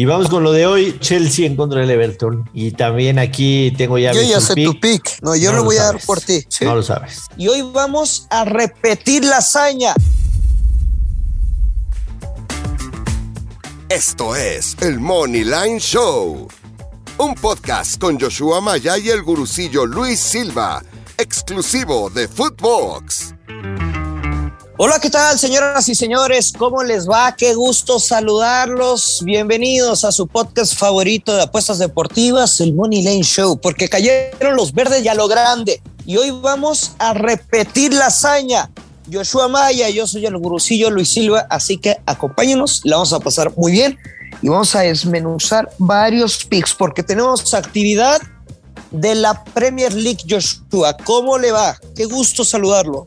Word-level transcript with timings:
Y 0.00 0.04
vamos 0.04 0.28
con 0.28 0.44
lo 0.44 0.52
de 0.52 0.64
hoy, 0.64 0.96
Chelsea 1.00 1.44
en 1.44 1.56
contra 1.56 1.80
del 1.80 1.90
Everton. 1.90 2.48
Y 2.54 2.70
también 2.70 3.18
aquí 3.18 3.74
tengo 3.76 3.98
ya... 3.98 4.12
Yo 4.12 4.22
ya 4.22 4.40
sé 4.40 4.54
tu 4.54 4.78
pick. 4.78 5.20
No, 5.22 5.34
yo 5.34 5.50
No 5.50 5.56
lo 5.56 5.62
lo 5.62 5.64
voy 5.64 5.76
a 5.76 5.86
dar 5.86 6.00
por 6.06 6.20
ti. 6.20 6.44
¿sí? 6.48 6.64
No 6.64 6.76
lo 6.76 6.84
sabes. 6.84 7.22
Y 7.36 7.48
hoy 7.48 7.62
vamos 7.62 8.28
a 8.30 8.44
repetir 8.44 9.24
la 9.24 9.38
hazaña. 9.38 9.94
Esto 13.88 14.36
es 14.36 14.76
el 14.82 15.00
Money 15.00 15.42
Line 15.42 15.80
Show, 15.80 16.46
un 17.18 17.34
podcast 17.34 18.00
con 18.00 18.20
Joshua 18.20 18.60
Maya 18.60 18.98
y 18.98 19.08
el 19.08 19.24
gurucillo 19.24 19.84
Luis 19.84 20.20
Silva, 20.20 20.80
exclusivo 21.16 22.08
de 22.08 22.28
Footbox. 22.28 23.27
Hola, 24.80 25.00
¿qué 25.00 25.10
tal, 25.10 25.36
señoras 25.36 25.88
y 25.88 25.96
señores? 25.96 26.52
¿Cómo 26.56 26.84
les 26.84 27.10
va? 27.10 27.34
Qué 27.34 27.52
gusto 27.52 27.98
saludarlos. 27.98 29.22
Bienvenidos 29.24 30.04
a 30.04 30.12
su 30.12 30.28
podcast 30.28 30.76
favorito 30.76 31.34
de 31.34 31.42
apuestas 31.42 31.80
deportivas, 31.80 32.60
el 32.60 32.74
Money 32.74 33.02
Lane 33.02 33.24
Show, 33.24 33.58
porque 33.60 33.88
cayeron 33.88 34.54
los 34.54 34.72
verdes 34.72 35.04
y 35.04 35.08
a 35.08 35.16
lo 35.16 35.26
grande. 35.26 35.82
Y 36.06 36.16
hoy 36.16 36.30
vamos 36.30 36.92
a 37.00 37.12
repetir 37.12 37.92
la 37.92 38.06
hazaña. 38.06 38.70
Joshua 39.12 39.48
Maya, 39.48 39.90
yo 39.90 40.06
soy 40.06 40.26
el 40.26 40.38
gurucillo 40.38 40.90
Luis 40.90 41.08
Silva, 41.08 41.44
así 41.50 41.78
que 41.78 41.96
acompáñenos, 42.06 42.82
la 42.84 42.98
vamos 42.98 43.12
a 43.12 43.18
pasar 43.18 43.52
muy 43.56 43.72
bien 43.72 43.98
y 44.42 44.48
vamos 44.48 44.76
a 44.76 44.82
desmenuzar 44.82 45.68
varios 45.78 46.44
picks 46.44 46.72
porque 46.72 47.02
tenemos 47.02 47.52
actividad 47.52 48.22
de 48.92 49.16
la 49.16 49.42
Premier 49.42 49.92
League 49.92 50.22
Joshua. 50.28 50.96
¿Cómo 51.04 51.36
le 51.36 51.50
va? 51.50 51.76
Qué 51.96 52.04
gusto 52.04 52.44
saludarlo. 52.44 53.06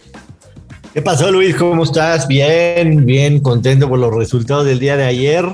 ¿Qué 0.94 1.02
pasó, 1.02 1.32
Luis? 1.32 1.56
¿Cómo 1.56 1.84
estás? 1.84 2.28
Bien, 2.28 3.06
bien, 3.06 3.40
contento 3.40 3.88
por 3.88 4.00
los 4.00 4.14
resultados 4.14 4.66
del 4.66 4.80
día 4.80 4.98
de 4.98 5.06
ayer. 5.06 5.46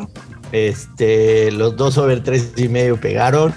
Este, 0.52 1.52
los 1.52 1.76
dos 1.76 1.94
sobre 1.94 2.18
tres 2.22 2.52
y 2.58 2.68
medio 2.70 3.00
pegaron. 3.00 3.54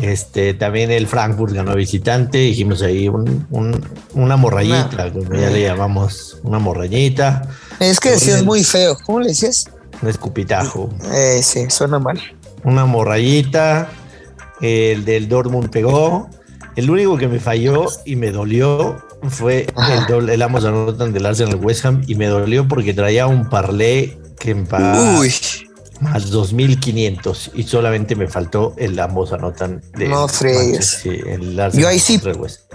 Este, 0.00 0.54
también 0.54 0.92
el 0.92 1.08
Frankfurt 1.08 1.52
ganó 1.52 1.74
visitante. 1.74 2.38
Dijimos 2.38 2.82
ahí 2.82 3.08
un- 3.08 3.46
un- 3.50 3.84
una 4.14 4.36
morrayita, 4.36 5.12
como 5.12 5.34
ya 5.34 5.50
le 5.50 5.62
llamamos, 5.62 6.38
una 6.44 6.60
morrayita, 6.60 7.42
Es 7.80 7.98
que 7.98 8.10
decías 8.10 8.44
muy 8.44 8.62
feo. 8.62 8.96
¿Cómo 9.06 9.20
le 9.20 9.28
decías? 9.28 9.64
un 10.02 10.08
escupitajo, 10.08 10.88
Eh, 11.12 11.40
sí, 11.42 11.68
suena 11.68 11.98
mal. 11.98 12.18
una 12.64 12.86
morrayita. 12.86 13.88
El 14.62 15.04
del 15.04 15.28
Dortmund 15.28 15.68
pegó. 15.70 16.28
El 16.76 16.88
único 16.90 17.16
que 17.18 17.26
me 17.28 17.40
falló 17.40 17.86
y 18.06 18.16
me 18.16 18.30
dolió 18.30 18.96
fue 19.28 19.66
el, 19.92 20.06
doble, 20.06 20.34
el 20.34 20.42
ambos 20.42 20.64
anotan 20.64 21.12
del 21.12 21.26
Arsenal 21.26 21.56
West 21.56 21.84
Ham 21.84 22.02
y 22.06 22.14
me 22.14 22.26
dolió 22.26 22.66
porque 22.68 22.94
traía 22.94 23.26
un 23.26 23.48
parlé 23.48 24.18
que 24.38 24.52
en 24.52 24.66
pagaba 24.66 25.18
Uy, 25.20 25.32
más 26.00 26.30
2500 26.30 27.50
y 27.54 27.64
solamente 27.64 28.16
me 28.16 28.26
faltó 28.26 28.74
el 28.78 28.98
ambos 28.98 29.32
anotan 29.32 29.82
de 29.96 30.08
No 30.08 30.26
fregues. 30.28 31.00
Sí, 31.02 31.20
Yo 31.74 31.88
ahí 31.88 31.98
sí- 31.98 32.20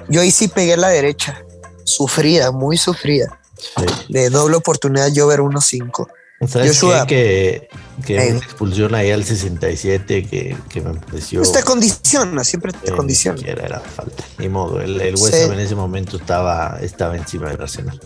yo 0.10 0.22
ahí 0.22 0.32
sí 0.32 0.48
pegué 0.48 0.78
la 0.78 0.90
derecha. 0.90 1.42
Sufrida, 1.84 2.52
muy 2.52 2.78
sufrida. 2.78 3.40
Sí. 3.58 3.86
De 4.09 4.30
doble 4.30 4.58
oportunidad 4.58 5.08
yo 5.12 5.28
ver 5.28 5.40
1-5. 5.40 6.08
¿Sabes 6.48 6.80
Joshua. 6.80 7.06
qué? 7.08 7.68
Que, 7.98 8.06
que 8.06 8.22
Ey. 8.22 8.32
una 8.32 8.40
expulsión 8.40 8.94
ahí 8.96 9.12
al 9.12 9.24
67 9.24 10.28
que, 10.28 10.56
que 10.70 10.82
me 10.82 10.94
pareció 11.00 11.42
Te 11.44 11.64
condiciona, 11.64 12.44
siempre 12.44 12.72
te 12.74 12.92
eh, 12.92 12.96
condiciona. 12.96 13.42
era 13.48 13.80
falta. 13.80 14.24
Ni 14.38 14.50
modo, 14.50 14.82
el, 14.82 15.00
el 15.02 15.16
West. 15.16 15.34
Ham 15.36 15.54
en 15.54 15.60
ese 15.60 15.76
momento 15.76 16.18
estaba, 16.18 16.78
estaba 16.82 17.16
encima 17.16 17.50
del 17.50 17.62
Arsenal. 17.62 18.00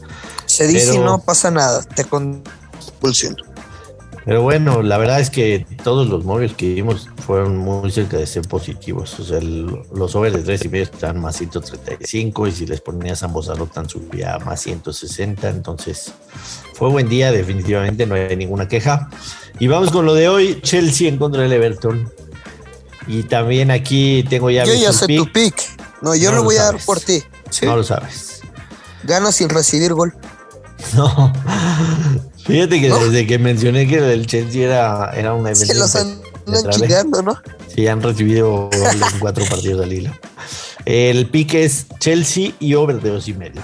Se 0.45 0.67
dice 0.67 0.91
pero- 0.91 1.03
no 1.05 1.19
pasa 1.23 1.51
nada, 1.51 1.81
te 1.83 2.05
condiciona. 2.05 3.37
Pero 4.29 4.43
bueno, 4.43 4.83
la 4.83 4.99
verdad 4.99 5.19
es 5.19 5.31
que 5.31 5.65
todos 5.83 6.07
los 6.07 6.23
móviles 6.23 6.53
que 6.55 6.71
vimos 6.75 7.09
fueron 7.25 7.57
muy 7.57 7.89
cerca 7.91 8.15
de 8.15 8.27
ser 8.27 8.47
positivos. 8.47 9.19
O 9.19 9.23
sea, 9.23 9.39
el- 9.39 9.65
los 9.91 10.15
over 10.15 10.31
de 10.31 10.43
3 10.43 10.65
y 10.65 10.69
medio 10.69 10.83
están 10.83 11.19
más 11.19 11.35
135 11.37 12.45
y 12.45 12.51
si 12.51 12.67
les 12.67 12.79
ponías 12.79 13.23
ambos 13.23 13.49
anotan 13.49 13.89
subía 13.89 14.35
a 14.35 14.39
más 14.39 14.61
160. 14.61 15.49
Entonces, 15.49 16.13
fue 16.75 16.89
buen 16.89 17.09
día, 17.09 17.31
definitivamente, 17.31 18.05
no 18.05 18.13
hay 18.13 18.35
ninguna 18.37 18.67
queja. 18.67 19.09
Y 19.59 19.65
vamos 19.65 19.89
con 19.91 20.05
lo 20.05 20.13
de 20.13 20.29
hoy, 20.29 20.59
Chelsea 20.61 21.09
en 21.09 21.17
contra 21.17 21.41
del 21.41 21.51
Everton. 21.53 22.07
Y 23.07 23.23
también 23.23 23.71
aquí 23.71 24.23
tengo 24.29 24.51
ya 24.51 24.63
Yo 24.63 24.75
ya 24.75 24.93
sé 24.93 25.07
pick. 25.07 25.17
tu 25.17 25.31
pick. 25.31 25.55
No, 26.03 26.13
yo 26.15 26.25
No 26.29 26.35
lo 26.35 26.37
lo 26.37 26.43
voy 26.43 26.57
a 26.57 26.65
dar 26.65 26.77
por 26.85 26.99
ti. 26.99 27.23
¿sí? 27.49 27.65
No 27.65 27.75
lo 27.77 27.83
sabes. 27.83 28.41
Gana 29.05 29.31
sin 29.31 29.49
recibir 29.49 29.91
gol. 29.95 30.13
No. 30.95 31.33
Fíjate 32.49 32.81
que 32.81 32.89
¿No? 32.89 32.97
desde 32.97 33.27
que 33.27 33.37
mencioné 33.37 33.87
que 33.87 33.97
el 34.11 34.25
Chelsea 34.25 34.65
era, 34.65 35.11
era 35.15 35.35
un 35.35 35.45
evento. 35.45 35.67
Se 35.67 35.75
los 35.75 35.95
andan 35.95 36.19
chingando, 36.71 37.21
¿no? 37.21 37.39
Sí, 37.75 37.87
han 37.87 38.01
recibido 38.01 38.71
cuatro 39.19 39.45
partidos 39.45 39.83
al 39.83 39.93
hilo. 39.93 40.11
El 40.85 41.29
pique 41.29 41.63
es 41.63 41.85
Chelsea 41.99 42.53
y 42.59 42.73
over 42.73 43.01
de 43.01 43.11
dos 43.11 43.27
y 43.27 43.35
medio. 43.35 43.61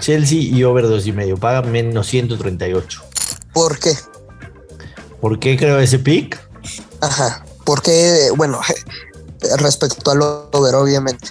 Chelsea 0.00 0.40
y 0.40 0.64
over 0.64 0.82
de 0.82 0.90
dos 0.90 1.06
y 1.06 1.12
medio. 1.12 1.36
Paga 1.36 1.62
menos 1.62 2.08
138. 2.08 3.02
¿Por 3.52 3.78
qué? 3.78 3.92
¿Por 5.20 5.38
qué 5.38 5.56
creo 5.56 5.78
ese 5.78 6.00
pick? 6.00 6.36
Ajá. 7.02 7.44
Porque, 7.64 8.30
bueno, 8.36 8.60
respecto 9.58 10.10
al 10.10 10.22
over, 10.22 10.74
obviamente. 10.74 11.28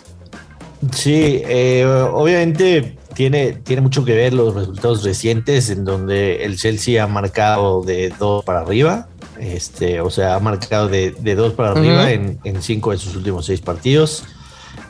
Sí, 0.95 1.41
eh, 1.45 1.85
obviamente 2.13 2.97
tiene, 3.13 3.53
tiene 3.53 3.81
mucho 3.81 4.03
que 4.05 4.15
ver 4.15 4.33
los 4.33 4.53
resultados 4.53 5.03
recientes 5.03 5.69
en 5.69 5.85
donde 5.85 6.43
el 6.45 6.57
Chelsea 6.57 7.03
ha 7.03 7.07
marcado 7.07 7.83
de 7.83 8.13
dos 8.19 8.43
para 8.43 8.61
arriba. 8.61 9.07
Este, 9.39 9.99
o 9.99 10.09
sea, 10.09 10.35
ha 10.35 10.39
marcado 10.39 10.87
de, 10.87 11.11
de 11.11 11.35
dos 11.35 11.53
para 11.53 11.71
arriba 11.71 12.11
en, 12.11 12.39
en 12.43 12.61
cinco 12.61 12.91
de 12.91 12.97
sus 12.97 13.15
últimos 13.15 13.45
seis 13.45 13.61
partidos. 13.61 14.23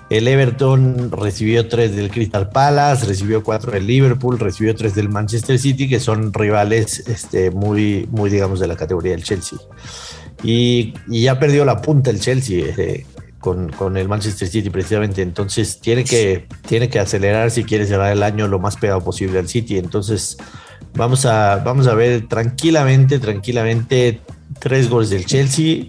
El 0.10 0.28
Everton 0.28 1.12
recibió 1.12 1.68
tres 1.68 1.96
del 1.96 2.12
Crystal 2.12 2.50
Palace, 2.50 3.06
recibió 3.06 3.42
cuatro 3.42 3.72
del 3.72 3.88
Liverpool, 3.88 4.38
recibió 4.38 4.76
tres 4.76 4.94
del 4.94 5.10
Manchester 5.10 5.58
City, 5.58 5.90
que 5.90 6.00
son 6.00 6.34
rivales 6.34 7.08
este, 7.08 7.50
muy, 7.52 8.08
muy, 8.12 8.30
digamos, 8.30 8.60
de 8.60 8.68
la 8.68 8.76
categoría 8.76 9.14
del 9.14 9.24
Chelsea. 9.24 9.58
Y, 10.44 10.94
y 11.08 11.24
ya 11.24 11.40
perdió 11.40 11.64
la 11.64 11.82
punta 11.82 12.12
el 12.12 12.20
Chelsea 12.20 12.66
eh, 12.78 13.06
con, 13.44 13.70
con 13.74 13.98
el 13.98 14.08
Manchester 14.08 14.48
City 14.48 14.70
precisamente. 14.70 15.22
Entonces 15.22 15.80
tiene 15.80 16.06
que, 16.06 16.48
tiene 16.66 16.90
que 16.90 17.00
acelerar 17.00 17.52
si 17.52 17.66
quiere 17.66 17.86
cerrar 17.86 18.12
el 18.14 18.24
año 18.24 18.48
lo 18.48 18.58
más 18.58 18.78
pegado 18.78 19.02
posible 19.02 19.38
al 19.38 19.50
City. 19.50 19.78
Entonces 19.78 20.38
vamos 20.96 21.26
a, 21.26 21.58
vamos 21.58 21.88
a 21.88 21.94
ver 21.94 22.28
tranquilamente, 22.30 23.20
tranquilamente 23.20 24.22
tres 24.60 24.90
goles 24.90 25.10
del 25.10 25.26
Chelsea. 25.26 25.88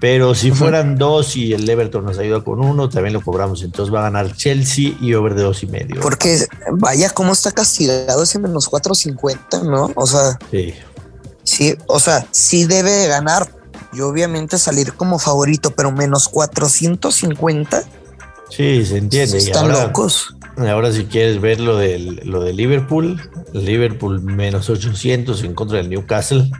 Pero 0.00 0.36
si 0.36 0.52
fueran 0.52 0.96
dos 0.96 1.34
y 1.34 1.52
el 1.52 1.68
Everton 1.68 2.04
nos 2.04 2.18
ayuda 2.20 2.44
con 2.44 2.64
uno, 2.64 2.88
también 2.88 3.12
lo 3.12 3.20
cobramos. 3.20 3.64
Entonces 3.64 3.92
va 3.92 3.98
a 3.98 4.02
ganar 4.04 4.32
Chelsea 4.36 4.92
y 5.00 5.12
over 5.14 5.34
de 5.34 5.42
dos 5.42 5.64
y 5.64 5.66
medio. 5.66 6.00
Porque 6.00 6.46
vaya 6.74 7.10
cómo 7.10 7.32
está 7.32 7.50
castigado 7.50 8.22
ese 8.22 8.38
menos 8.38 8.68
450, 8.68 9.64
¿no? 9.64 9.90
O 9.96 10.06
sea, 10.06 10.38
Sí. 10.52 10.72
sí, 11.42 11.76
o 11.88 11.98
sea, 11.98 12.24
sí 12.30 12.66
debe 12.66 12.92
de 12.92 13.08
ganar. 13.08 13.57
Y 13.92 14.00
obviamente 14.00 14.58
salir 14.58 14.92
como 14.94 15.18
favorito, 15.18 15.70
pero 15.70 15.90
menos 15.92 16.28
450 16.28 17.84
Sí, 18.50 18.84
se 18.86 18.96
entiende. 18.98 19.36
Están 19.38 19.66
ahora, 19.70 19.86
locos. 19.86 20.34
ahora 20.56 20.90
si 20.92 21.04
quieres 21.04 21.40
ver 21.40 21.60
lo 21.60 21.76
del, 21.76 22.20
lo 22.24 22.42
de 22.42 22.54
Liverpool, 22.54 23.20
Liverpool 23.52 24.22
menos 24.22 24.70
800 24.70 25.42
en 25.44 25.54
contra 25.54 25.76
del 25.78 25.90
Newcastle. 25.90 26.50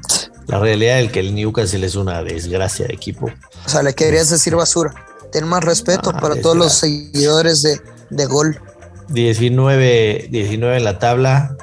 La 0.47 0.59
realidad 0.59 1.01
es 1.01 1.11
que 1.13 1.21
el 1.21 1.35
Newcastle 1.35 1.85
es 1.87 1.95
una 1.95 2.23
desgracia 2.23 2.87
de 2.87 2.95
equipo. 2.95 3.31
O 3.65 3.69
sea, 3.69 3.83
le 3.83 3.95
querías 3.95 4.29
decir 4.31 4.55
basura. 4.55 4.95
Ten 5.33 5.47
más 5.47 5.65
respeto 5.65 6.13
Ah, 6.15 6.21
para 6.21 6.41
todos 6.41 6.57
los 6.57 6.75
seguidores 6.75 7.63
de, 7.63 7.81
de 8.11 8.27
gol. 8.27 8.61
19, 9.09 10.29
19 10.31 10.77
en 10.77 10.85
la 10.85 10.99
tabla, 10.99 11.57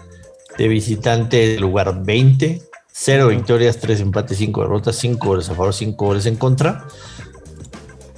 de 0.57 0.67
visitante 0.67 1.59
lugar 1.59 2.03
20, 2.03 2.61
0 2.97 3.28
victorias, 3.28 3.78
3 3.78 4.00
empates, 4.00 4.38
5 4.38 4.61
derrotas, 4.61 4.95
5 4.95 5.28
goles 5.28 5.50
a 5.50 5.56
favor, 5.56 5.74
5 5.74 6.06
goles 6.06 6.25
en 6.27 6.38
contra. 6.38 6.88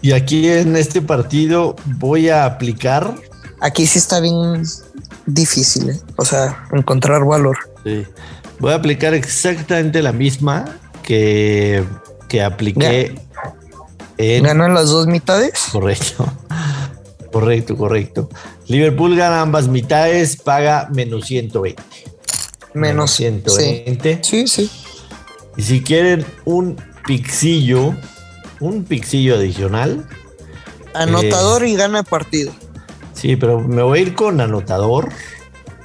Y 0.03 0.11
aquí 0.11 0.47
en 0.47 0.75
este 0.75 1.01
partido 1.01 1.75
voy 1.97 2.29
a 2.29 2.45
aplicar, 2.45 3.15
Aquí 3.59 3.87
sí 3.87 3.97
está 3.97 4.19
bien 4.19 4.63
difícil, 5.25 5.89
¿eh? 5.89 5.99
o 6.15 6.23
sea, 6.23 6.67
encontrar 6.71 7.25
valor. 7.25 7.57
sí, 7.83 8.05
voy 8.59 8.71
a 8.71 8.75
aplicar 8.75 9.15
exactamente 9.15 10.03
la 10.03 10.11
misma 10.11 10.65
que, 11.01 11.83
que 12.29 12.43
apliqué 12.43 13.15
en... 14.19 14.43
Ganan 14.43 14.75
las 14.75 14.89
dos 14.89 15.07
mitades. 15.07 15.69
Correcto. 15.71 16.31
Correcto, 17.31 17.75
correcto. 17.75 18.29
Liverpool 18.67 19.15
gana 19.15 19.41
ambas 19.41 19.67
mitades, 19.67 20.37
paga 20.37 20.87
menos 20.93 21.25
120. 21.25 21.81
Menos 22.77 23.11
120. 23.11 24.19
Sí, 24.23 24.47
sí. 24.47 24.69
Y 25.55 25.63
si 25.63 25.81
quieren 25.81 26.25
un 26.45 26.75
pixillo, 27.05 27.95
un 28.59 28.83
pixillo 28.83 29.35
adicional, 29.35 30.07
Anotador 30.93 31.65
y 31.65 31.75
gana 31.75 32.03
partido. 32.03 32.51
sí, 33.13 33.35
pero 33.35 33.59
me 33.59 33.81
voy 33.83 33.99
a 33.99 34.01
ir 34.01 34.15
con 34.15 34.41
anotador, 34.41 35.09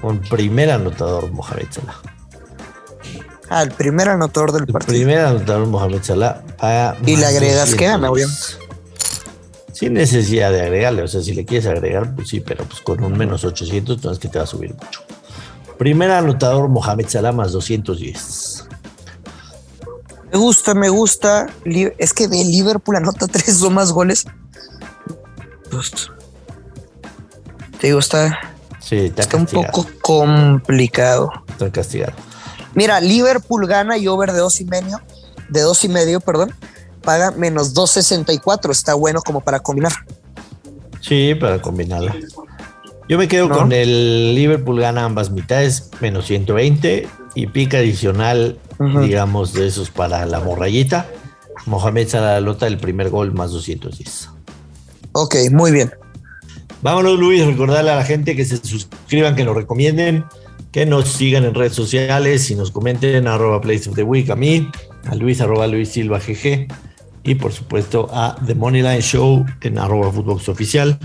con 0.01 0.21
primer 0.21 0.71
anotador, 0.71 1.31
Mohamed 1.33 1.67
Salah. 1.71 1.97
Ah, 3.51 3.63
el 3.63 3.71
primer 3.73 4.09
anotador 4.09 4.53
del 4.53 4.63
El 4.67 4.73
partido. 4.73 4.95
primer 4.95 5.19
anotador 5.19 5.67
Mohamed 5.67 6.03
Salah 6.03 6.43
paga. 6.59 6.97
Y 7.05 7.17
le 7.17 7.27
agregas 7.27 7.75
que 7.75 7.87
210. 7.87 7.91
gana, 7.91 8.11
obviamente. 8.11 8.43
Sin 9.75 9.95
necesidad 9.95 10.51
de 10.53 10.63
agregarle, 10.63 11.03
o 11.03 11.09
sea, 11.09 11.21
si 11.23 11.35
le 11.35 11.45
quieres 11.45 11.67
agregar, 11.67 12.15
pues 12.15 12.29
sí, 12.29 12.41
pero 12.41 12.65
pues 12.65 12.81
con 12.81 13.03
un 13.03 13.17
menos 13.19 13.45
800 13.45 14.03
no 14.05 14.13
es 14.13 14.19
que 14.19 14.29
te 14.29 14.39
va 14.39 14.45
a 14.45 14.47
subir 14.47 14.73
mucho. 14.75 15.01
Primer 15.83 16.13
anotador 16.13 16.69
Mohamed 16.69 17.09
Salah 17.09 17.33
más 17.33 17.51
210. 17.51 18.69
Me 20.31 20.39
gusta, 20.39 20.75
me 20.75 20.89
gusta. 20.89 21.49
Es 21.99 22.13
que 22.13 22.29
de 22.29 22.45
Liverpool 22.45 22.95
anota 22.95 23.27
tres 23.33 23.61
o 23.65 23.69
más 23.69 23.91
goles. 23.91 24.25
Pues, 25.73 25.91
te 27.81 27.89
digo, 27.89 27.99
está, 27.99 28.39
Sí, 28.79 29.07
está, 29.07 29.23
está 29.23 29.37
un 29.37 29.47
poco 29.47 29.85
complicado. 30.03 31.33
Está 31.49 31.73
castigado. 31.73 32.13
Mira, 32.75 33.01
Liverpool 33.01 33.67
gana 33.67 33.99
y 33.99 34.07
over 34.07 34.31
de 34.31 34.39
dos 34.39 34.61
y 34.61 34.65
medio, 34.65 35.01
de 35.49 35.63
dos 35.63 35.83
y 35.83 35.89
medio, 35.89 36.21
perdón, 36.21 36.55
paga 37.03 37.33
menos 37.33 37.75
2.64. 37.75 38.71
Está 38.71 38.95
bueno 38.95 39.21
como 39.21 39.41
para 39.41 39.59
combinar. 39.59 39.91
Sí, 41.01 41.35
para 41.35 41.61
combinarla. 41.61 42.15
Yo 43.09 43.19
me 43.19 43.29
quedo 43.29 43.49
¿No? 43.49 43.59
con 43.59 43.73
el 43.73 44.35
Liverpool 44.35 44.81
gana 44.81 45.05
ambas 45.05 45.31
mitades, 45.31 45.91
menos 46.01 46.27
120 46.27 47.09
y 47.35 47.47
pica 47.49 47.79
adicional, 47.79 48.59
digamos, 48.79 49.53
de 49.53 49.67
esos 49.67 49.91
para 49.91 50.25
la 50.27 50.41
morrayita. 50.41 51.07
Mohamed 51.67 52.09
Salah 52.09 52.39
el 52.39 52.79
primer 52.79 53.11
gol 53.11 53.33
más 53.33 53.53
210. 53.53 54.31
Ok, 55.13 55.37
muy 55.51 55.71
bien. 55.71 55.93
Vámonos, 56.83 57.19
Luis, 57.19 57.47
recordarle 57.47 57.91
a 57.91 57.97
la 57.97 58.05
gente 58.05 58.35
que 58.35 58.45
se 58.45 58.57
suscriban, 58.57 59.37
que 59.37 59.45
nos 59.45 59.55
recomienden, 59.55 60.25
que 60.73 60.87
nos 60.87 61.09
sigan 61.09 61.45
en 61.45 61.55
redes 61.55 61.75
sociales 61.75 62.51
y 62.51 62.57
nos 62.57 62.71
comenten 62.71 63.29
arroba 63.29 63.61
Place 63.61 63.89
of 63.89 63.95
the 63.95 64.03
Week 64.03 64.29
a 64.31 64.37
mí, 64.37 64.69
a 65.07 65.15
Luis 65.15 65.41
arroba 65.41 65.67
Luis 65.67 65.91
Silva 65.91 66.19
GG 66.19 66.67
y 67.25 67.35
por 67.37 67.53
supuesto 67.53 68.09
a 68.13 68.37
The 68.47 68.55
Moneyline 68.55 69.03
Show 69.03 69.45
en 69.61 69.79
arroba 69.79 70.11
Footbox 70.11 70.49
Oficial. 70.49 70.99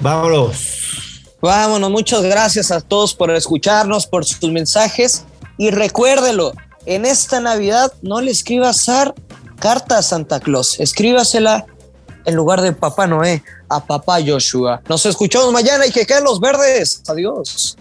Vámonos. 0.00 0.87
Vámonos, 1.40 1.90
muchas 1.90 2.22
gracias 2.22 2.70
a 2.70 2.80
todos 2.80 3.14
por 3.14 3.30
escucharnos, 3.30 4.06
por 4.06 4.24
sus 4.24 4.50
mensajes 4.50 5.24
y 5.56 5.70
recuérdelo, 5.70 6.52
en 6.86 7.04
esta 7.04 7.40
Navidad 7.40 7.92
no 8.02 8.20
le 8.20 8.30
escriba 8.30 8.72
Sar 8.72 9.14
carta 9.58 9.98
a 9.98 10.02
Santa 10.02 10.40
Claus, 10.40 10.80
escríbasela 10.80 11.66
en 12.24 12.34
lugar 12.34 12.60
de 12.60 12.72
Papá 12.72 13.06
Noé 13.06 13.42
a 13.68 13.84
Papá 13.84 14.18
Joshua. 14.24 14.80
Nos 14.88 15.04
escuchamos 15.06 15.52
mañana 15.52 15.86
y 15.86 15.92
que 15.92 16.06
queden 16.06 16.24
los 16.24 16.40
verdes. 16.40 17.02
Adiós. 17.08 17.76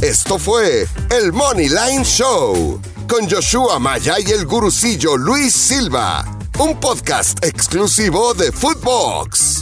Esto 0.00 0.38
fue 0.38 0.86
el 1.10 1.32
Money 1.32 1.68
Line 1.68 2.04
Show 2.04 2.80
con 3.08 3.30
Joshua 3.30 3.78
Maya 3.78 4.16
y 4.18 4.30
el 4.32 4.46
gurucillo 4.46 5.16
Luis 5.16 5.54
Silva, 5.54 6.24
un 6.58 6.78
podcast 6.80 7.44
exclusivo 7.44 8.34
de 8.34 8.50
Footbox. 8.50 9.61